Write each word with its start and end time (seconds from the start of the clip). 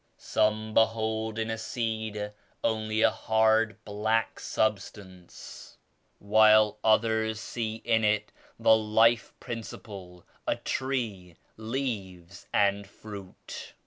"Some 0.17 0.73
behold 0.73 1.37
in 1.37 1.51
a 1.51 1.59
seed 1.59 2.33
only 2.63 3.03
a 3.03 3.11
hard 3.11 3.77
black 3.85 4.39
sub 4.39 4.79
stance, 4.79 5.77
while 6.17 6.79
others 6.83 7.39
see 7.39 7.75
in 7.85 8.03
it 8.03 8.31
the 8.57 8.75
life 8.75 9.31
principle, 9.39 10.25
a 10.47 10.55
tree, 10.55 11.35
leaves 11.55 12.47
and 12.51 12.87
fruit. 12.87 13.75